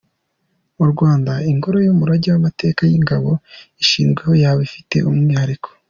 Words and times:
Mu 0.77 0.85
Rwanda 0.91 1.33
ingoro 1.51 1.77
y’umurage 1.85 2.27
w’amateka 2.29 2.81
y’ingabo 2.91 3.31
ishyizweho 3.81 4.33
yaba 4.41 4.61
ifite 4.67 4.97
umwihariko. 5.09 5.67